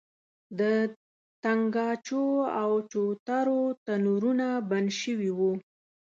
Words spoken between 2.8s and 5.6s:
چوترو تنورونه بند شوي وو.